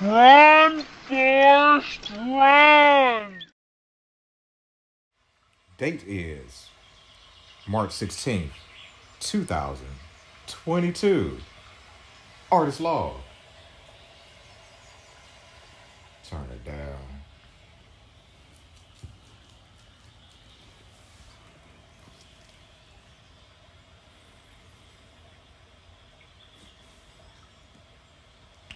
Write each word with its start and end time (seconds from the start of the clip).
Run, 0.00 0.84
Forrest, 1.08 2.12
run! 2.12 3.42
Date 5.76 6.04
is 6.06 6.68
March 7.66 7.90
16th, 7.90 8.52
2022. 9.18 11.38
Artist 12.52 12.80
Law. 12.80 13.14
Turn 16.30 16.46
it 16.52 16.64
down. 16.64 17.07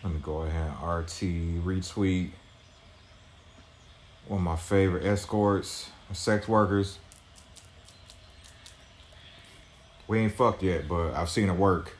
Let 0.03 0.12
me 0.12 0.21
go 0.21 0.43
ahead 0.43 0.72
and 0.82 0.99
RT 0.99 1.64
retweet 1.64 2.31
one 4.26 4.39
of 4.39 4.45
my 4.45 4.57
favorite 4.57 5.04
escorts, 5.04 5.90
sex 6.13 6.49
workers. 6.49 6.99
We 10.09 10.18
ain't 10.21 10.32
fucked 10.32 10.62
yet, 10.62 10.89
but 10.89 11.14
I've 11.14 11.31
seen 11.31 11.49
it 11.49 11.57
work. 11.57 11.96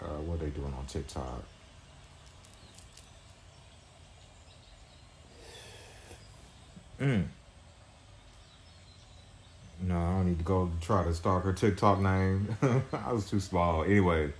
Uh, 0.00 0.04
what 0.22 0.38
doing? 1.14 1.26
Mm. 7.00 7.26
No, 9.80 9.96
I 9.96 10.12
don't 10.16 10.26
need 10.26 10.38
to 10.38 10.44
go 10.44 10.70
try 10.80 11.04
to 11.04 11.14
stalk 11.14 11.44
her 11.44 11.52
TikTok 11.52 12.00
name. 12.00 12.56
I 12.92 13.12
was 13.12 13.30
too 13.30 13.40
small. 13.40 13.84
Anyway. 13.84 14.32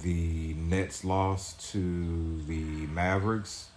The 0.00 0.54
Nets 0.54 1.04
lost 1.04 1.72
to 1.72 2.42
the 2.42 2.86
Mavericks. 2.86 3.68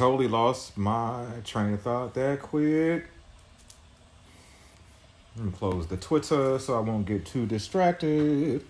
Totally 0.00 0.28
lost 0.28 0.78
my 0.78 1.26
train 1.44 1.74
of 1.74 1.82
thought 1.82 2.14
that 2.14 2.40
quick. 2.40 3.04
Let 5.36 5.44
me 5.44 5.52
close 5.52 5.88
the 5.88 5.98
Twitter 5.98 6.58
so 6.58 6.78
I 6.78 6.80
won't 6.80 7.04
get 7.04 7.26
too 7.26 7.44
distracted. 7.44 8.64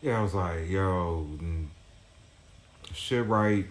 Yeah, 0.00 0.20
I 0.20 0.22
was 0.22 0.32
like, 0.32 0.68
yo, 0.68 1.26
shit 2.94 3.26
right, 3.26 3.66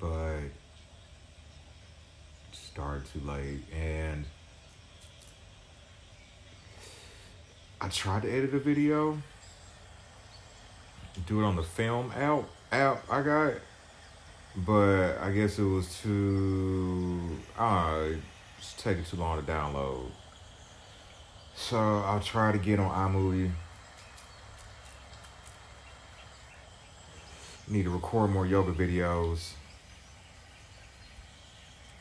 but 0.00 0.38
started 2.52 3.04
too 3.12 3.18
late. 3.26 3.64
And 3.74 4.24
I 7.80 7.88
tried 7.88 8.22
to 8.22 8.30
edit 8.30 8.54
a 8.54 8.60
video, 8.60 9.18
do 11.26 11.40
it 11.40 11.44
on 11.44 11.56
the 11.56 11.64
film 11.64 12.12
app, 12.14 12.44
app 12.70 13.04
I 13.10 13.22
got, 13.22 13.54
but 14.56 15.18
I 15.18 15.32
guess 15.32 15.58
it 15.58 15.64
was 15.64 16.00
too, 16.02 17.20
don't 17.58 18.20
it's 18.58 18.74
taking 18.74 19.02
too 19.02 19.16
long 19.16 19.44
to 19.44 19.52
download. 19.52 20.06
So 21.56 21.78
I'll 21.78 22.20
try 22.20 22.52
to 22.52 22.58
get 22.58 22.78
on 22.78 23.12
iMovie. 23.12 23.50
Need 27.66 27.84
to 27.84 27.90
record 27.90 28.30
more 28.30 28.46
yoga 28.46 28.72
videos. 28.72 29.52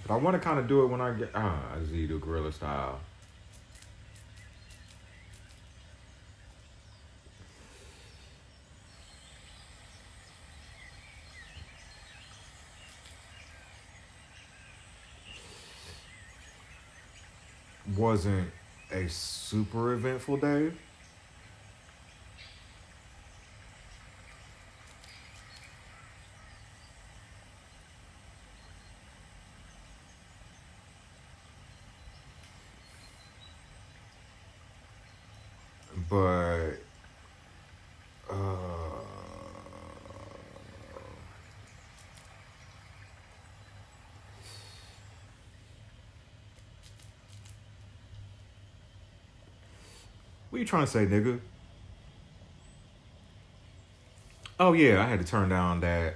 But 0.05 0.13
I 0.13 0.17
want 0.17 0.35
to 0.35 0.39
kind 0.39 0.59
of 0.59 0.67
do 0.67 0.83
it 0.83 0.87
when 0.87 0.99
I 0.99 1.13
get 1.13 1.31
ah 1.33 1.61
Z 1.85 2.07
do 2.07 2.19
guerrilla 2.19 2.51
style. 2.51 2.99
Wasn't 17.95 18.49
a 18.91 19.07
super 19.07 19.93
eventful 19.93 20.37
day. 20.37 20.71
You 50.63 50.67
trying 50.67 50.85
to 50.85 50.91
say, 50.91 51.05
nigga? 51.05 51.39
Oh 54.59 54.71
yeah, 54.73 55.03
I 55.03 55.07
had 55.07 55.19
to 55.19 55.25
turn 55.25 55.49
down 55.49 55.81
that 55.81 56.15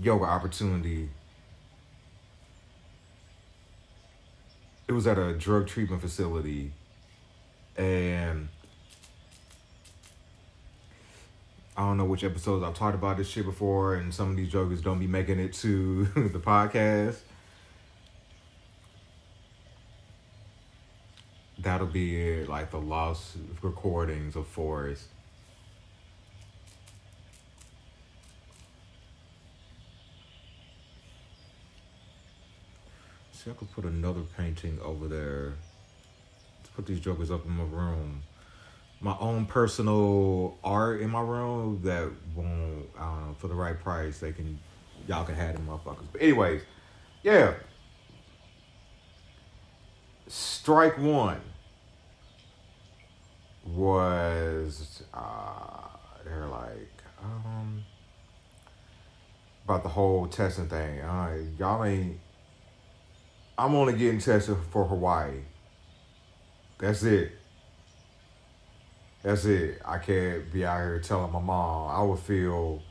yoga 0.00 0.24
opportunity. 0.24 1.08
It 4.86 4.92
was 4.92 5.06
at 5.06 5.18
a 5.18 5.32
drug 5.32 5.66
treatment 5.66 6.02
facility 6.02 6.72
and 7.76 8.48
I 11.76 11.82
don't 11.82 11.96
know 11.96 12.04
which 12.04 12.24
episodes 12.24 12.64
I've 12.64 12.74
talked 12.74 12.96
about 12.96 13.16
this 13.18 13.28
shit 13.28 13.44
before, 13.44 13.94
and 13.94 14.12
some 14.12 14.30
of 14.30 14.36
these 14.36 14.50
jokers 14.50 14.80
don't 14.80 14.98
be 14.98 15.06
making 15.06 15.38
it 15.38 15.52
to 15.54 16.04
the 16.16 16.40
podcast. 16.40 17.20
That'll 21.58 21.86
be 21.86 22.20
it, 22.20 22.48
like 22.48 22.70
the 22.70 22.80
lost 22.80 23.36
recordings 23.62 24.36
of 24.36 24.46
Forrest. 24.46 25.08
See, 33.32 33.50
I 33.50 33.54
could 33.54 33.70
put 33.72 33.84
another 33.84 34.22
painting 34.36 34.78
over 34.82 35.06
there. 35.06 35.54
Let's 36.58 36.70
put 36.74 36.86
these 36.86 37.00
jokers 37.00 37.30
up 37.30 37.44
in 37.44 37.52
my 37.52 37.64
room. 37.64 38.22
My 39.00 39.16
own 39.20 39.46
personal 39.46 40.58
art 40.64 41.00
in 41.00 41.10
my 41.10 41.20
room 41.20 41.80
that 41.84 42.10
won't, 42.34 42.88
I 42.98 43.04
don't 43.04 43.28
know, 43.28 43.36
for 43.38 43.46
the 43.46 43.54
right 43.54 43.78
price, 43.78 44.18
they 44.18 44.32
can, 44.32 44.58
y'all 45.06 45.24
can 45.24 45.36
have 45.36 45.54
them 45.54 45.68
motherfuckers. 45.68 46.06
But 46.10 46.20
anyways, 46.20 46.62
yeah. 47.22 47.54
Strike 50.68 50.98
one 50.98 51.40
was, 53.64 55.02
uh, 55.14 55.88
they're 56.26 56.44
like, 56.44 56.92
um, 57.24 57.82
about 59.64 59.82
the 59.82 59.88
whole 59.88 60.26
testing 60.26 60.68
thing. 60.68 61.00
Uh, 61.00 61.38
y'all 61.58 61.82
ain't 61.84 62.20
I'm 63.56 63.74
only 63.74 63.94
getting 63.94 64.20
tested 64.20 64.58
for 64.70 64.84
Hawaii. 64.84 65.40
That's 66.76 67.02
it. 67.02 67.32
That's 69.22 69.46
it. 69.46 69.80
I 69.86 69.96
can't 69.96 70.52
be 70.52 70.66
out 70.66 70.80
here 70.80 71.00
telling 71.00 71.32
my 71.32 71.40
mom. 71.40 71.98
I 71.98 72.02
would 72.02 72.18
feel 72.18 72.82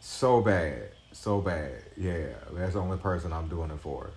so 0.00 0.40
bad. 0.40 0.88
So 1.12 1.40
bad. 1.40 1.80
Yeah. 1.96 2.26
That's 2.54 2.72
the 2.72 2.80
only 2.80 2.98
person 2.98 3.32
I'm 3.32 3.46
doing 3.46 3.70
it 3.70 3.78
for. 3.78 4.10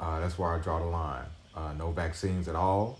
Uh, 0.00 0.18
that's 0.18 0.36
where 0.36 0.52
I 0.52 0.58
draw 0.58 0.80
the 0.80 0.86
line. 0.86 1.26
Uh, 1.56 1.72
no 1.72 1.90
vaccines 1.90 2.48
at 2.48 2.54
all. 2.54 2.98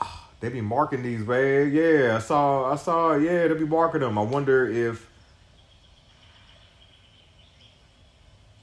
Oh, 0.00 0.26
they 0.40 0.50
be 0.50 0.60
marking 0.60 1.02
these, 1.02 1.26
man. 1.26 1.72
Yeah, 1.72 2.16
I 2.16 2.18
saw. 2.18 2.72
I 2.72 2.76
saw. 2.76 3.14
Yeah, 3.14 3.48
they 3.48 3.54
be 3.54 3.64
marking 3.64 4.00
them. 4.00 4.18
I 4.18 4.22
wonder 4.22 4.68
if 4.68 5.08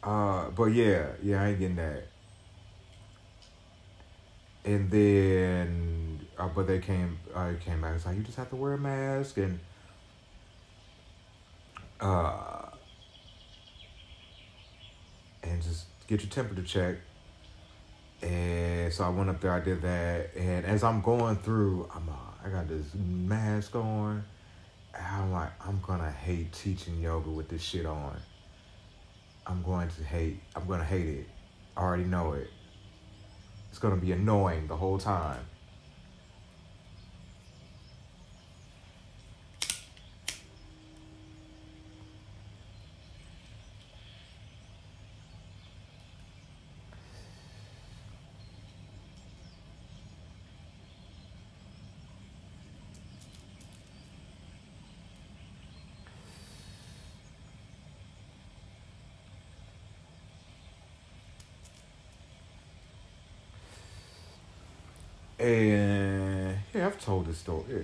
Uh, 0.05 0.51
but 0.51 0.65
yeah, 0.65 1.07
yeah, 1.23 1.41
I 1.41 1.47
ain't 1.49 1.59
getting 1.59 1.77
that. 1.77 2.03
And 4.63 4.89
then, 4.91 6.27
uh, 6.37 6.47
but 6.47 6.67
they 6.67 6.79
came, 6.79 7.17
uh, 7.33 7.53
came 7.59 7.81
back. 7.81 7.95
It's 7.95 8.05
like 8.05 8.15
you 8.15 8.23
just 8.23 8.37
have 8.37 8.49
to 8.51 8.55
wear 8.55 8.73
a 8.73 8.77
mask 8.77 9.37
and, 9.37 9.59
uh, 11.99 12.67
and 15.43 15.61
just 15.63 15.85
get 16.07 16.21
your 16.21 16.29
temperature 16.29 16.63
checked. 16.63 17.01
And 18.21 18.93
so 18.93 19.03
I 19.03 19.09
went 19.09 19.29
up 19.29 19.41
there, 19.41 19.51
I 19.51 19.59
did 19.59 19.81
that, 19.81 20.35
and 20.35 20.65
as 20.65 20.83
I'm 20.83 21.01
going 21.01 21.35
through, 21.37 21.89
I'm, 21.93 22.09
I 22.43 22.49
got 22.49 22.67
this 22.67 22.87
mask 22.95 23.75
on. 23.75 24.23
I'm 24.97 25.31
like, 25.31 25.51
I'm 25.65 25.81
gonna 25.85 26.11
hate 26.11 26.53
teaching 26.53 27.01
yoga 27.01 27.29
with 27.29 27.49
this 27.49 27.61
shit 27.61 27.85
on. 27.85 28.17
I'm 29.47 29.61
going 29.63 29.89
to 29.89 30.03
hate. 30.03 30.39
I'm 30.55 30.65
to 30.79 30.85
hate 30.85 31.07
it. 31.07 31.27
I 31.77 31.81
already 31.81 32.05
know 32.05 32.33
it. 32.33 32.49
It's 33.69 33.77
to 33.93 34.01
be 34.01 34.11
annoying 34.11 34.67
the 34.67 34.75
whole 34.75 34.97
time. 34.97 35.45
And 65.45 66.57
yeah, 66.73 66.87
I've 66.87 66.99
told 66.99 67.27
this 67.27 67.37
story. 67.37 67.65
Yeah, 67.69 67.77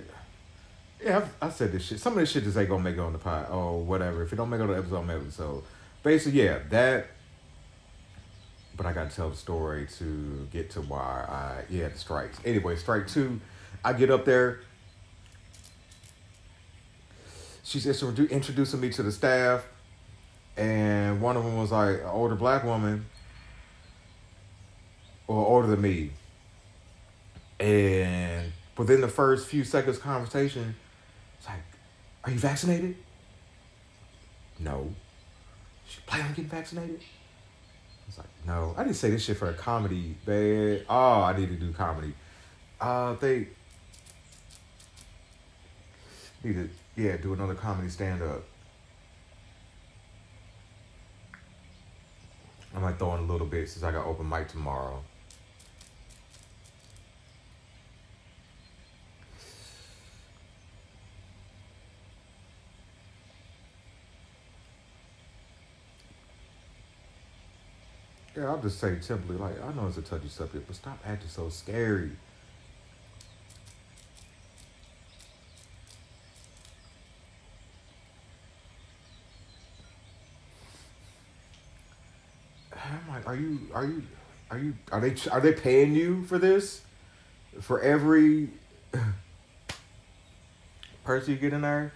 yeah 1.00 1.16
I've, 1.18 1.28
I 1.40 1.48
said 1.50 1.70
this 1.70 1.84
shit. 1.84 2.00
Some 2.00 2.14
of 2.14 2.18
this 2.18 2.32
shit 2.32 2.42
just 2.42 2.56
ain't 2.56 2.68
gonna 2.68 2.82
make 2.82 2.96
it 2.96 3.00
on 3.00 3.12
the 3.12 3.20
pod 3.20 3.50
or 3.52 3.80
whatever. 3.80 4.24
If 4.24 4.32
it 4.32 4.36
don't 4.36 4.50
make 4.50 4.58
it 4.58 4.64
on 4.64 4.70
the 4.70 4.78
episode, 4.78 5.06
maybe 5.06 5.30
so. 5.30 5.62
Basically, 6.02 6.42
yeah, 6.42 6.58
that. 6.70 7.06
But 8.76 8.86
I 8.86 8.92
gotta 8.92 9.14
tell 9.14 9.30
the 9.30 9.36
story 9.36 9.86
to 9.98 10.48
get 10.52 10.70
to 10.70 10.80
why 10.80 10.98
I 10.98 11.62
yeah 11.70 11.86
the 11.86 11.96
strikes. 11.96 12.36
Anyway, 12.44 12.74
strike 12.74 13.06
two, 13.06 13.40
I 13.84 13.92
get 13.92 14.10
up 14.10 14.24
there. 14.24 14.62
She's 17.62 17.86
introducing 17.86 18.80
me 18.80 18.90
to 18.90 19.04
the 19.04 19.12
staff, 19.12 19.64
and 20.56 21.20
one 21.20 21.36
of 21.36 21.44
them 21.44 21.58
was 21.58 21.70
like 21.70 22.00
an 22.00 22.06
older 22.06 22.34
black 22.34 22.64
woman, 22.64 23.06
or 25.28 25.46
older 25.46 25.68
than 25.68 25.80
me 25.80 26.10
and 27.62 28.52
within 28.76 29.00
the 29.00 29.08
first 29.08 29.46
few 29.46 29.62
seconds 29.62 29.98
conversation, 29.98 30.74
it's 31.38 31.46
like, 31.46 31.62
are 32.24 32.30
you 32.32 32.38
vaccinated? 32.38 32.96
No. 34.58 34.92
She 35.86 36.00
plan 36.06 36.22
on 36.22 36.30
getting 36.30 36.46
vaccinated? 36.46 37.00
It's 38.08 38.18
like, 38.18 38.26
no. 38.46 38.74
I 38.76 38.82
didn't 38.82 38.96
say 38.96 39.10
this 39.10 39.24
shit 39.24 39.36
for 39.36 39.48
a 39.48 39.54
comedy, 39.54 40.16
man. 40.26 40.80
Oh, 40.88 41.22
I 41.22 41.38
need 41.38 41.50
to 41.50 41.54
do 41.54 41.72
comedy. 41.72 42.14
Uh 42.80 43.14
they 43.14 43.46
need 46.42 46.54
to 46.54 46.68
yeah, 46.96 47.16
do 47.16 47.32
another 47.32 47.54
comedy 47.54 47.88
stand 47.88 48.22
up. 48.22 48.42
I 52.74 52.80
might 52.80 52.98
throw 52.98 53.14
in 53.14 53.20
a 53.20 53.32
little 53.32 53.46
bit 53.46 53.68
since 53.68 53.84
I 53.84 53.92
got 53.92 54.04
open 54.06 54.28
mic 54.28 54.48
tomorrow. 54.48 55.02
I'll 68.52 68.60
just 68.60 68.78
say 68.78 68.98
simply, 69.00 69.36
like, 69.36 69.54
I 69.64 69.72
know 69.72 69.86
it's 69.86 69.96
a 69.96 70.02
touchy 70.02 70.28
subject, 70.28 70.66
but 70.66 70.76
stop 70.76 70.98
acting 71.06 71.30
so 71.30 71.48
scary. 71.48 72.10
I'm 82.74 83.08
like, 83.08 83.26
are 83.26 83.34
you, 83.34 83.58
are 83.72 83.86
you, 83.86 84.02
are 84.50 84.58
you, 84.58 84.74
are 84.92 85.00
they, 85.00 85.14
are 85.30 85.40
they 85.40 85.54
paying 85.54 85.94
you 85.94 86.24
for 86.24 86.38
this? 86.38 86.82
For 87.62 87.80
every 87.80 88.50
person 91.04 91.32
you 91.32 91.40
get 91.40 91.54
in 91.54 91.62
there? 91.62 91.94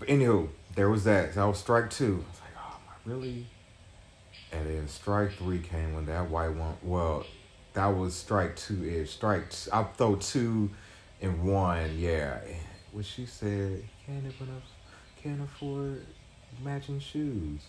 But 0.00 0.08
anywho, 0.08 0.48
there 0.74 0.90
was 0.90 1.04
that. 1.04 1.34
That 1.34 1.44
was 1.44 1.58
strike 1.58 1.90
two 1.90 2.24
really? 3.06 3.46
And 4.52 4.66
then 4.66 4.88
strike 4.88 5.32
three 5.32 5.60
came 5.60 5.94
when 5.94 6.06
that 6.06 6.28
white 6.28 6.54
one. 6.54 6.76
Well, 6.82 7.24
that 7.72 7.86
was 7.86 8.14
strike 8.14 8.56
two 8.56 8.84
ish. 8.84 9.12
Strike. 9.12 9.52
I 9.72 9.84
throw 9.84 10.16
two 10.16 10.70
and 11.22 11.42
one. 11.44 11.98
Yeah. 11.98 12.38
when 12.92 13.04
she 13.04 13.26
said, 13.26 13.82
can't 14.04 14.24
even 14.24 14.62
can't 15.22 15.40
afford 15.42 16.04
matching 16.62 17.00
shoes. 17.00 17.60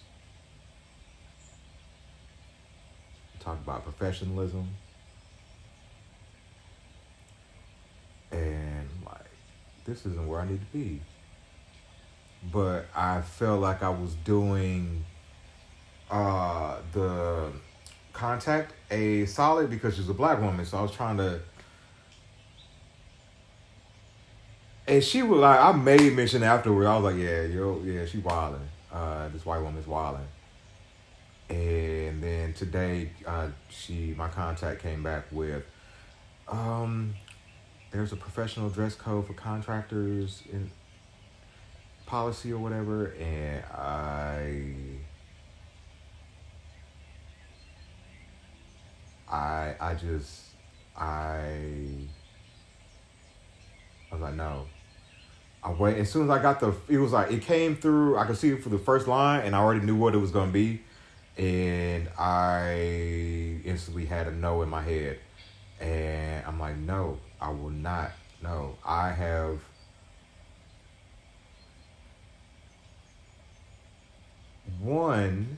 Talk 3.39 3.58
about 3.63 3.84
professionalism. 3.84 4.67
And 8.32 8.89
like, 9.06 9.22
this 9.86 10.06
isn't 10.06 10.27
where 10.27 10.41
I 10.41 10.48
need 10.48 10.60
to 10.60 10.77
be. 10.77 11.01
But 12.51 12.86
I 12.96 13.22
felt 13.22 13.62
like 13.62 13.82
I 13.82 13.89
was 13.89 14.13
doing 14.25 15.06
uh, 16.09 16.77
the 16.93 17.51
contact 18.13 18.73
a 18.89 19.25
solid 19.25 19.69
because 19.69 19.95
she's 19.95 20.09
a 20.09 20.13
black 20.13 20.41
woman. 20.41 20.65
So 20.65 20.77
I 20.77 20.81
was 20.81 20.91
trying 20.91 21.17
to. 21.17 21.39
And 24.87 25.03
she 25.03 25.21
was 25.21 25.41
like, 25.41 25.59
I 25.59 25.71
made 25.73 26.13
mention 26.13 26.43
afterward. 26.43 26.87
I 26.87 26.95
was 26.97 27.13
like, 27.13 27.21
yeah, 27.21 27.43
yo, 27.43 27.81
yeah, 27.83 28.05
she 28.05 28.19
wilding. 28.19 28.61
Uh, 28.91 29.27
this 29.29 29.45
white 29.45 29.61
woman's 29.61 29.85
wilding. 29.85 30.25
And 31.49 32.23
then 32.23 32.53
today, 32.53 33.11
uh, 33.25 33.47
she, 33.69 34.13
my 34.17 34.29
contact 34.29 34.81
came 34.81 35.03
back 35.03 35.25
with, 35.31 35.63
um, 36.47 37.13
there's 37.91 38.13
a 38.13 38.15
professional 38.15 38.69
dress 38.69 38.95
code 38.95 39.27
for 39.27 39.33
contractors 39.33 40.43
in 40.51 40.71
policy 42.05 42.51
or 42.51 42.59
whatever, 42.59 43.13
and 43.19 43.63
I 43.65 44.63
I 49.29 49.75
I 49.79 49.93
just 49.96 50.43
I 50.98 51.50
I 54.12 54.13
was 54.13 54.22
like 54.22 54.36
no. 54.36 54.65
I 55.63 55.72
wait 55.72 55.98
as 55.98 56.12
soon 56.12 56.24
as 56.25 56.29
I 56.29 56.41
got 56.41 56.60
the 56.60 56.74
it 56.88 56.98
was 56.98 57.12
like 57.12 57.31
it 57.31 57.41
came 57.41 57.75
through 57.75 58.17
I 58.17 58.25
could 58.25 58.38
see 58.38 58.51
it 58.51 58.63
for 58.63 58.69
the 58.69 58.77
first 58.77 59.07
line 59.07 59.41
and 59.41 59.55
I 59.55 59.60
already 59.60 59.86
knew 59.86 59.96
what 59.96 60.13
it 60.13 60.19
was 60.19 60.31
gonna 60.31 60.51
be. 60.51 60.81
And 61.38 62.10
I 62.17 63.62
instantly 63.63 64.05
had 64.05 64.27
a 64.27 64.31
no 64.31 64.62
in 64.63 64.69
my 64.69 64.81
head. 64.81 65.19
And 65.79 66.46
I'm 66.46 66.60
like 66.60 66.77
no 66.77 67.19
I 67.41 67.50
will 67.50 67.69
not 67.69 68.12
no. 68.41 68.77
I 68.86 69.12
have 69.12 69.60
one 74.79 75.56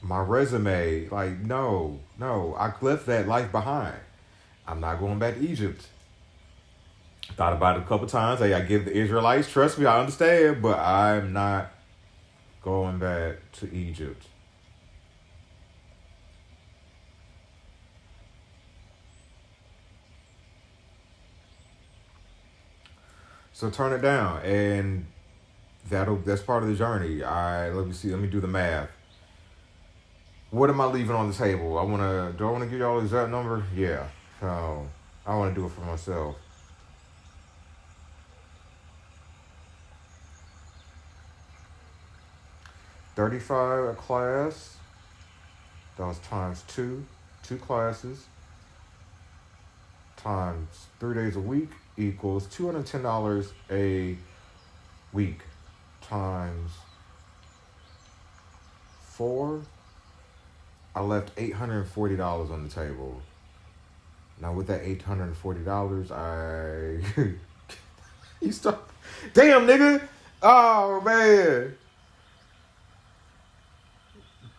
my 0.00 0.20
resume 0.20 1.08
like 1.08 1.38
no 1.40 1.98
no 2.18 2.54
I 2.54 2.72
left 2.80 3.06
that 3.06 3.26
life 3.26 3.50
behind 3.52 3.96
I'm 4.66 4.80
not 4.80 5.00
going 5.00 5.18
back 5.18 5.34
to 5.34 5.40
Egypt 5.40 5.88
Thought 7.36 7.52
about 7.52 7.76
it 7.76 7.82
a 7.82 7.86
couple 7.86 8.06
times. 8.06 8.40
Hey, 8.40 8.54
I 8.54 8.60
give 8.60 8.84
the 8.84 8.96
Israelites, 8.96 9.50
trust 9.50 9.78
me, 9.78 9.86
I 9.86 10.00
understand, 10.00 10.62
but 10.62 10.78
I'm 10.78 11.32
not 11.32 11.70
going 12.62 12.98
back 12.98 13.36
to 13.52 13.72
Egypt. 13.72 14.24
So 23.52 23.70
turn 23.70 23.92
it 23.92 24.02
down, 24.02 24.40
and 24.42 25.06
that'll 25.88 26.16
that's 26.16 26.42
part 26.42 26.62
of 26.62 26.68
the 26.68 26.76
journey. 26.76 27.24
I 27.24 27.70
let 27.70 27.88
me 27.88 27.92
see. 27.92 28.10
Let 28.10 28.20
me 28.20 28.28
do 28.28 28.40
the 28.40 28.46
math. 28.46 28.88
What 30.50 30.70
am 30.70 30.80
I 30.80 30.86
leaving 30.86 31.14
on 31.14 31.28
the 31.28 31.34
table? 31.34 31.78
I 31.78 31.82
want 31.82 32.00
to. 32.02 32.36
Do 32.38 32.48
I 32.48 32.50
want 32.50 32.64
to 32.64 32.70
give 32.70 32.78
y'all 32.78 32.96
the 32.96 33.04
exact 33.04 33.30
number? 33.30 33.62
Yeah. 33.74 34.06
So 34.40 34.86
I 35.26 35.36
want 35.36 35.54
to 35.54 35.60
do 35.60 35.66
it 35.66 35.72
for 35.72 35.82
myself. 35.82 36.36
35 43.18 43.84
a 43.84 43.94
class. 43.94 44.76
That 45.96 46.06
was 46.06 46.18
times 46.20 46.62
two, 46.68 47.04
two 47.42 47.56
classes, 47.56 48.26
times 50.16 50.86
three 51.00 51.16
days 51.16 51.34
a 51.34 51.40
week 51.40 51.70
equals 51.96 52.46
$210 52.46 53.50
a 53.72 54.16
week 55.12 55.40
times 56.00 56.70
four. 59.02 59.62
I 60.98 61.00
left 61.00 61.36
$840 61.36 62.50
on 62.50 62.64
the 62.64 62.68
table. 62.68 63.22
Now 64.40 64.52
with 64.52 64.66
that 64.66 64.82
$840, 64.82 66.10
I 66.10 67.00
you 68.44 68.50
stop 68.50 68.90
Damn 69.32 69.64
nigga. 69.68 70.02
Oh 70.42 71.00
man. 71.02 71.76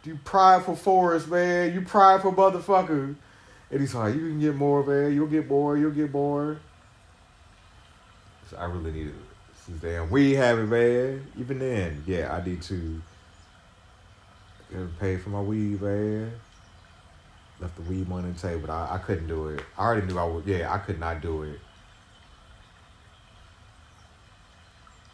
You 0.06 0.18
prideful 0.24 0.78
Forrest, 0.78 1.28
man. 1.28 1.74
You 1.74 1.82
prideful 1.82 2.32
motherfucker. 2.32 3.16
And 3.70 3.82
he's 3.82 3.94
like, 3.94 4.16
you 4.16 4.22
can 4.22 4.40
get 4.40 4.56
more, 4.56 4.82
man. 4.86 5.14
You'll 5.14 5.28
get 5.28 5.46
more. 5.46 5.78
You'll 5.78 5.92
get 5.92 6.10
more. 6.10 6.58
So 8.50 8.56
I 8.56 8.64
really 8.64 8.94
need 8.94 9.08
it. 9.08 9.14
this 9.68 9.82
damn 9.82 10.10
weed 10.10 10.36
habit, 10.36 10.70
man. 10.70 11.28
Even 11.38 11.60
then, 11.60 12.02
yeah, 12.08 12.34
I 12.34 12.46
need 12.46 12.62
to 12.62 13.02
pay 15.00 15.18
for 15.18 15.30
my 15.30 15.42
weed, 15.42 15.82
man. 15.82 16.32
Left 17.60 17.76
the 17.76 17.82
weed 17.84 18.08
money 18.08 18.28
on 18.28 18.34
the 18.34 18.40
table, 18.40 18.72
I, 18.72 18.96
I 18.96 18.98
couldn't 19.00 19.28
do 19.28 19.50
it. 19.50 19.62
I 19.78 19.86
already 19.86 20.08
knew 20.08 20.18
I 20.18 20.24
would. 20.24 20.46
Yeah, 20.46 20.74
I 20.74 20.78
could 20.78 21.00
not 21.00 21.22
do 21.22 21.44
it. 21.44 21.60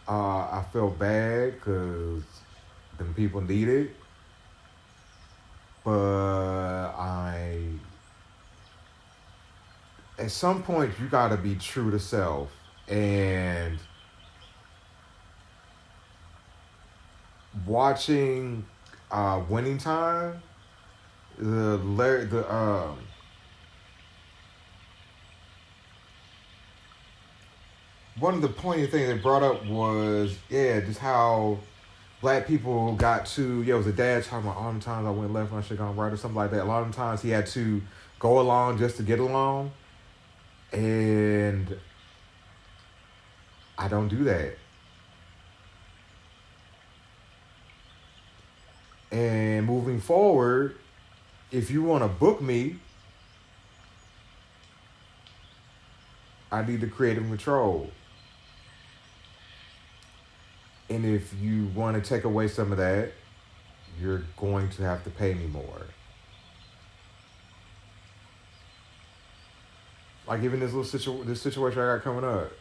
Uh, 0.07 0.11
I 0.11 0.65
felt 0.71 0.99
bad 0.99 1.53
because 1.53 2.23
them 2.97 3.13
people 3.15 3.41
need 3.41 3.67
it 3.67 3.95
but 5.85 6.95
I 6.97 7.59
at 10.17 10.31
some 10.31 10.63
point 10.63 10.91
you 10.99 11.07
got 11.07 11.29
to 11.29 11.37
be 11.37 11.55
true 11.55 11.91
to 11.91 11.99
self 11.99 12.49
and 12.87 13.77
watching 17.67 18.65
uh 19.11 19.41
winning 19.49 19.77
time 19.77 20.41
the 21.37 21.77
Larry, 21.77 22.25
the 22.25 22.53
um 22.53 22.97
one 28.17 28.33
of 28.33 28.41
the 28.41 28.47
poignant 28.47 28.91
things 28.91 29.07
they 29.07 29.17
brought 29.17 29.43
up 29.43 29.65
was 29.65 30.37
yeah 30.49 30.79
just 30.79 30.99
how 30.99 31.59
black 32.21 32.47
people 32.47 32.95
got 32.95 33.25
to, 33.25 33.61
yeah, 33.61 33.75
it 33.75 33.77
was 33.77 33.85
a 33.85 33.91
dad 33.91 34.23
talking 34.23 34.49
about 34.49 34.57
all 34.57 34.73
the 34.73 34.79
times 34.79 35.05
I 35.05 35.11
went 35.11 35.31
left 35.31 35.51
when 35.51 35.61
I 35.61 35.63
should 35.63 35.77
gone 35.77 35.95
right 35.95 36.11
or 36.11 36.17
something 36.17 36.35
like 36.35 36.49
that. 36.51 36.63
A 36.63 36.65
lot 36.65 36.81
of 36.81 36.95
times 36.95 37.21
he 37.21 37.29
had 37.29 37.45
to 37.47 37.83
go 38.17 38.39
along 38.39 38.79
just 38.79 38.97
to 38.97 39.03
get 39.03 39.19
along. 39.19 39.71
And 40.71 41.77
I 43.77 43.87
don't 43.87 44.07
do 44.07 44.23
that. 44.23 44.57
And 49.15 49.65
moving 49.65 50.01
forward, 50.01 50.75
if 51.49 51.71
you 51.71 51.81
want 51.83 52.03
to 52.03 52.09
book 52.09 52.41
me, 52.41 52.75
I 56.51 56.65
need 56.65 56.81
the 56.81 56.87
creative 56.87 57.23
control. 57.23 57.91
And 60.89 61.05
if 61.05 61.33
you 61.39 61.67
want 61.67 61.95
to 61.95 62.07
take 62.07 62.25
away 62.25 62.49
some 62.49 62.73
of 62.73 62.77
that, 62.77 63.13
you're 64.01 64.23
going 64.35 64.67
to 64.71 64.83
have 64.83 65.05
to 65.05 65.09
pay 65.09 65.33
me 65.33 65.47
more. 65.47 65.87
Like 70.27 70.43
even 70.43 70.59
this 70.59 70.73
little 70.73 70.83
situ- 70.83 71.23
this 71.23 71.41
situation 71.41 71.79
I 71.79 71.95
got 71.95 72.03
coming 72.03 72.25
up, 72.25 72.51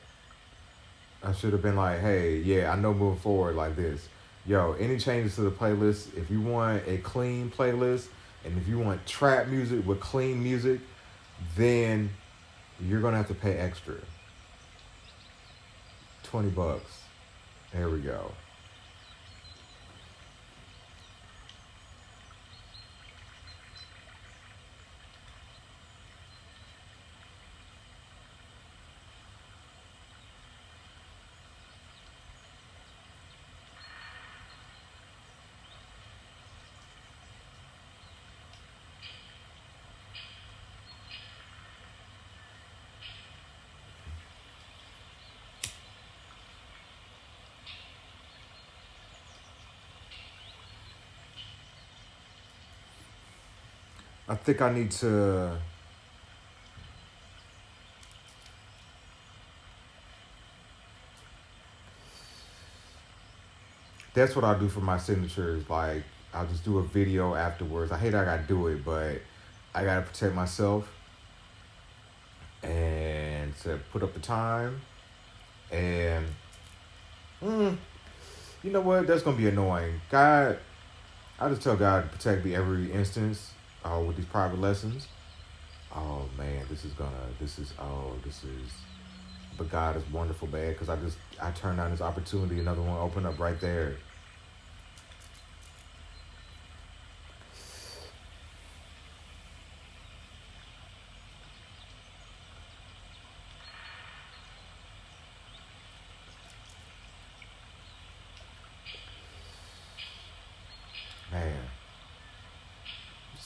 I 1.20 1.32
should 1.32 1.52
have 1.52 1.62
been 1.62 1.74
like, 1.74 1.98
hey, 1.98 2.38
yeah, 2.38 2.70
I 2.70 2.76
know 2.76 2.94
moving 2.94 3.18
forward 3.18 3.56
like 3.56 3.74
this. 3.74 4.08
Yo, 4.46 4.74
any 4.78 4.98
changes 4.98 5.36
to 5.36 5.40
the 5.40 5.50
playlist? 5.50 6.14
If 6.16 6.30
you 6.30 6.40
want 6.40 6.86
a 6.86 6.98
clean 6.98 7.50
playlist, 7.50 8.08
and 8.44 8.58
if 8.58 8.68
you 8.68 8.78
want 8.78 9.06
trap 9.06 9.48
music 9.48 9.86
with 9.86 10.00
clean 10.00 10.42
music, 10.42 10.80
then 11.56 12.10
you're 12.78 13.00
gonna 13.00 13.16
have 13.16 13.28
to 13.28 13.34
pay 13.34 13.56
extra. 13.56 13.94
Twenty 16.24 16.50
bucks. 16.50 17.02
There 17.72 17.88
we 17.88 18.00
go. 18.00 18.32
I 54.28 54.34
think 54.36 54.62
I 54.62 54.72
need 54.72 54.90
to. 54.92 55.58
That's 64.14 64.34
what 64.36 64.44
I 64.44 64.58
do 64.58 64.68
for 64.68 64.80
my 64.80 64.96
signatures. 64.96 65.68
Like 65.68 66.04
I'll 66.32 66.46
just 66.46 66.64
do 66.64 66.78
a 66.78 66.82
video 66.82 67.34
afterwards. 67.34 67.92
I 67.92 67.98
hate 67.98 68.14
I 68.14 68.24
gotta 68.24 68.44
do 68.44 68.68
it, 68.68 68.84
but 68.84 69.20
I 69.74 69.84
gotta 69.84 70.02
protect 70.02 70.34
myself 70.34 70.88
and 72.62 73.54
to 73.58 73.78
put 73.92 74.02
up 74.02 74.14
the 74.14 74.20
time 74.20 74.80
and 75.70 76.26
mm, 77.42 77.76
you 78.62 78.70
know 78.70 78.80
what? 78.80 79.06
That's 79.06 79.22
gonna 79.22 79.36
be 79.36 79.48
annoying. 79.48 80.00
God, 80.10 80.58
I 81.38 81.48
just 81.48 81.62
tell 81.62 81.76
God 81.76 82.04
to 82.04 82.16
protect 82.16 82.44
me 82.44 82.54
every 82.54 82.90
instance 82.90 83.52
uh, 83.84 84.00
with 84.00 84.16
these 84.16 84.26
private 84.26 84.60
lessons. 84.60 85.08
Oh 85.94 86.28
man, 86.36 86.64
this 86.68 86.84
is 86.84 86.92
gonna, 86.92 87.10
this 87.40 87.58
is, 87.58 87.72
oh, 87.78 88.12
this 88.24 88.42
is, 88.44 88.72
but 89.56 89.70
God 89.70 89.96
is 89.96 90.02
wonderful, 90.12 90.48
bad, 90.48 90.70
because 90.70 90.88
I 90.88 90.96
just, 90.96 91.18
I 91.40 91.52
turned 91.52 91.76
down 91.76 91.90
this 91.92 92.00
opportunity, 92.00 92.58
another 92.58 92.82
one 92.82 92.98
opened 92.98 93.26
up 93.26 93.38
right 93.38 93.60
there. 93.60 93.96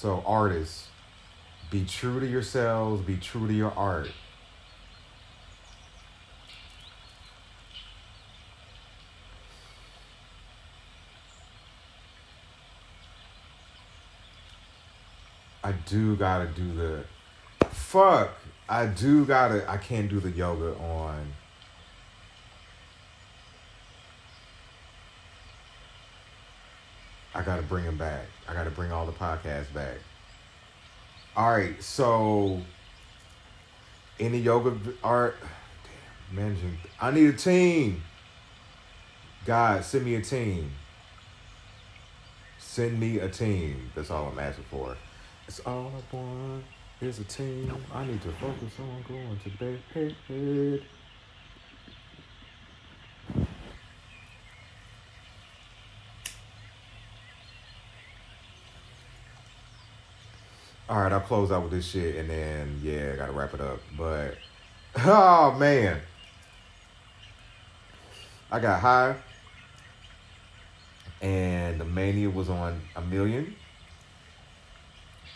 So 0.09 0.25
artists, 0.25 0.89
be 1.71 1.85
true 1.85 2.19
to 2.19 2.27
yourselves, 2.27 3.03
be 3.03 3.19
true 3.19 3.47
to 3.47 3.53
your 3.53 3.75
art. 3.77 4.11
I 15.63 15.73
do 15.73 16.17
gotta 16.17 16.47
do 16.47 16.73
the 16.73 17.05
fuck. 17.69 18.31
I 18.67 18.87
do 18.87 19.27
gotta. 19.27 19.71
I 19.71 19.77
can't 19.77 20.09
do 20.09 20.21
the 20.21 20.31
yoga 20.31 20.75
on. 20.79 21.35
I 27.39 27.43
gotta 27.43 27.63
bring 27.63 27.85
him 27.85 27.97
back. 27.97 28.27
I 28.49 28.53
gotta 28.53 28.71
bring 28.71 28.91
all 28.91 29.07
the 29.07 29.13
podcasts 29.13 29.73
back. 29.73 29.99
All 31.37 31.53
right, 31.53 31.81
so 31.81 32.61
any 34.19 34.39
yoga 34.39 34.77
art, 35.05 35.37
damn, 35.85 36.37
managing. 36.37 36.77
I 37.01 37.13
need 37.13 37.29
a 37.29 37.33
team. 37.33 38.03
God, 39.47 39.85
send 39.85 40.05
me 40.05 40.17
a 40.17 40.21
team. 40.21 40.73
Send 42.59 42.99
me 42.99 43.21
a 43.21 43.29
team. 43.29 43.93
That's 43.95 44.11
all 44.11 44.27
I'm 44.33 44.39
asking 44.41 44.65
for. 44.65 44.97
It's 45.47 45.61
all 45.61 45.93
I 45.95 46.17
want 46.17 46.65
is 47.01 47.21
a 47.21 47.25
team. 47.25 47.73
I 47.95 48.05
need 48.05 48.21
to 48.23 48.33
focus 48.33 48.73
on 48.81 49.05
going 49.07 49.39
to 49.45 49.51
bed. 49.61 50.83
All 60.89 61.01
right, 61.01 61.13
I'll 61.13 61.21
close 61.21 61.53
out 61.53 61.63
with 61.63 61.73
this 61.73 61.87
shit 61.87 62.17
and 62.17 62.31
then, 62.31 62.81
yeah, 62.83 63.11
I 63.13 63.17
gotta 63.17 63.33
wrap 63.33 63.53
it 63.55 63.61
up. 63.61 63.81
But, 63.97 64.37
oh 65.05 65.55
man. 65.59 66.01
I 68.51 68.61
got 68.61 68.81
high 68.81 69.17
and 71.21 71.81
the 71.81 71.85
mania 71.85 72.31
was 72.31 72.49
on 72.49 72.81
a 72.97 73.01
million. 73.01 73.55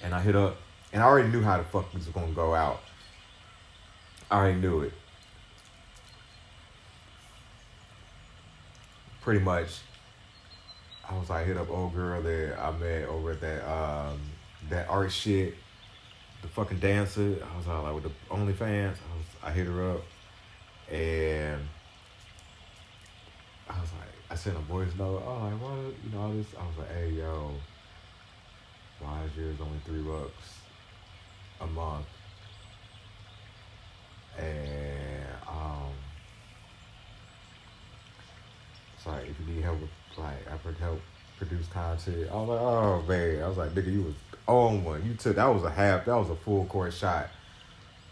And 0.02 0.14
I 0.14 0.20
hit 0.20 0.34
up, 0.34 0.56
and 0.92 1.02
I 1.02 1.06
already 1.06 1.28
knew 1.28 1.42
how 1.42 1.58
the 1.58 1.64
fuck 1.64 1.92
this 1.92 2.06
was 2.06 2.14
gonna 2.14 2.32
go 2.32 2.54
out. 2.54 2.80
I 4.30 4.36
already 4.36 4.60
knew 4.60 4.80
it. 4.82 4.92
Pretty 9.20 9.40
much. 9.40 9.80
I 11.08 11.16
was 11.18 11.30
like, 11.30 11.46
hit 11.46 11.56
up 11.56 11.70
old 11.70 11.94
girl 11.94 12.22
that 12.22 12.58
I 12.58 12.70
met 12.72 13.08
over 13.08 13.32
at 13.32 13.40
that 13.40 13.70
um 13.70 14.20
that 14.72 14.88
art 14.88 15.12
shit, 15.12 15.54
the 16.40 16.48
fucking 16.48 16.78
dancer. 16.78 17.36
I 17.44 17.56
was 17.56 17.68
all 17.68 17.82
like 17.82 17.94
with 17.94 18.04
the 18.04 18.34
OnlyFans. 18.34 18.96
I 18.96 19.16
was 19.16 19.26
I 19.42 19.50
hit 19.52 19.66
her 19.66 19.90
up, 19.92 20.02
and 20.90 21.60
I 23.68 23.80
was 23.80 23.90
like, 23.92 24.08
I 24.30 24.34
sent 24.34 24.56
a 24.56 24.60
voice 24.60 24.90
note. 24.98 25.22
Oh, 25.26 25.44
like 25.44 25.60
what? 25.60 25.94
You 26.02 26.10
know 26.12 26.22
all 26.22 26.32
this. 26.32 26.46
I 26.58 26.66
was 26.66 26.78
like, 26.78 26.90
hey 26.90 27.10
yo, 27.10 27.50
why 29.00 29.24
is 29.24 29.36
yours 29.36 29.56
only 29.60 29.78
three 29.84 30.00
bucks 30.00 30.60
a 31.60 31.66
month? 31.66 32.06
And 34.38 35.26
um, 35.46 35.92
it's 38.96 39.06
like 39.06 39.28
if 39.28 39.36
you 39.38 39.54
need 39.54 39.64
help 39.64 39.82
with 39.82 39.90
like 40.16 40.50
I 40.50 40.56
could 40.56 40.76
help 40.78 41.00
produce 41.36 41.66
content. 41.66 42.28
I 42.30 42.36
was 42.36 42.48
like, 42.48 42.60
oh 42.60 43.02
man, 43.06 43.42
I 43.42 43.48
was 43.48 43.58
like, 43.58 43.70
nigga, 43.72 43.92
you 43.92 44.02
was 44.02 44.14
on 44.46 44.84
one. 44.84 45.04
You 45.04 45.14
took 45.14 45.36
that 45.36 45.46
was 45.46 45.64
a 45.64 45.70
half, 45.70 46.04
that 46.04 46.16
was 46.16 46.30
a 46.30 46.36
full 46.36 46.64
court 46.66 46.92
shot. 46.92 47.28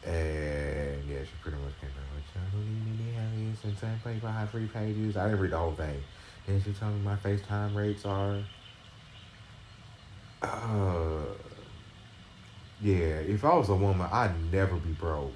And 0.04 1.04
yeah, 1.08 1.22
she 1.22 1.32
pretty 1.42 1.58
much 1.58 1.78
came 1.80 1.90
back 1.90 2.10
and 3.64 3.78
ten 3.78 3.98
play 4.02 4.18
by 4.22 4.46
three 4.46 4.66
pages. 4.66 5.16
I 5.16 5.24
didn't 5.24 5.40
read 5.40 5.52
the 5.52 5.58
whole 5.58 5.74
thing. 5.74 6.02
Then 6.46 6.62
she 6.62 6.72
told 6.72 6.94
me 6.94 7.00
my 7.00 7.16
FaceTime 7.16 7.74
rates 7.74 8.04
are 8.04 8.42
uh 10.42 11.22
yeah, 12.82 12.94
if 12.94 13.44
I 13.44 13.54
was 13.54 13.68
a 13.68 13.74
woman, 13.74 14.08
I'd 14.10 14.32
never 14.50 14.76
be 14.76 14.92
broke. 14.92 15.34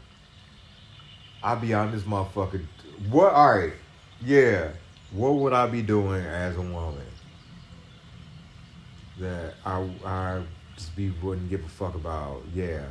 I'd 1.43 1.61
be 1.61 1.75
on 1.75 1.93
this 1.93 2.03
motherfucker. 2.05 2.65
What? 3.11 3.35
All 3.35 3.59
right, 3.59 3.75
yeah. 4.25 4.71
What 5.13 5.35
would 5.35 5.53
I 5.53 5.67
be 5.67 5.83
doing 5.83 6.25
as 6.25 6.57
a 6.57 6.63
woman 6.63 7.05
that 9.21 9.55
I 9.65 9.91
I 10.05 10.43
just 10.77 10.95
be 10.97 11.11
wouldn't 11.23 11.49
give 11.51 11.65
a 11.65 11.69
fuck 11.69 11.95
about? 11.95 12.43
Yeah. 12.55 12.87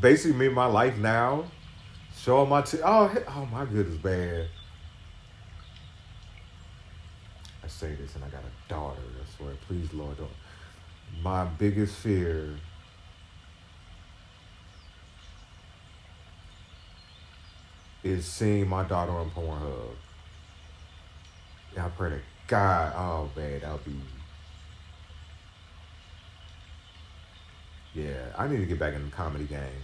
Basically, 0.00 0.36
me 0.36 0.48
my 0.48 0.66
life 0.66 0.96
now. 0.98 1.44
Show 2.16 2.46
my 2.46 2.62
t- 2.62 2.78
oh 2.84 3.12
oh 3.28 3.46
my 3.46 3.64
goodness, 3.64 3.96
bad. 3.96 4.48
I 7.62 7.66
say 7.66 7.94
this 7.94 8.14
and 8.14 8.24
I 8.24 8.28
got 8.28 8.42
a 8.42 8.68
daughter. 8.68 9.00
I 9.00 9.36
swear, 9.36 9.52
please, 9.66 9.92
Lord, 9.92 10.16
don't. 10.18 10.30
My 11.22 11.44
biggest 11.44 11.96
fear 11.96 12.54
is 18.02 18.26
seeing 18.26 18.68
my 18.68 18.84
daughter 18.84 19.12
on 19.12 19.30
Pornhub. 19.30 19.94
And 21.74 21.84
I 21.84 21.88
pray 21.88 22.10
to 22.10 22.20
God, 22.46 22.92
oh 22.96 23.30
man, 23.36 23.60
that 23.60 23.72
would 23.72 23.84
be. 23.84 23.92
Yeah, 27.94 28.32
I 28.36 28.48
need 28.48 28.58
to 28.58 28.66
get 28.66 28.78
back 28.78 28.94
in 28.94 29.04
the 29.04 29.10
comedy 29.10 29.46
game. 29.46 29.82